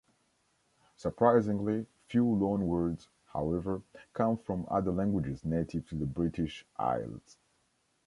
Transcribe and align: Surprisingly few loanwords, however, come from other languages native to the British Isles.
Surprisingly 0.95 1.85
few 2.07 2.25
loanwords, 2.25 3.07
however, 3.33 3.83
come 4.13 4.35
from 4.35 4.65
other 4.67 4.89
languages 4.91 5.45
native 5.45 5.87
to 5.87 5.95
the 5.95 6.07
British 6.07 6.65
Isles. 6.77 7.37